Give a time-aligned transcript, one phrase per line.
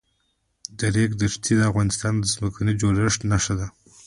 [0.77, 3.67] د ریګ دښتې د افغانستان د ځمکې د جوړښت نښه ده.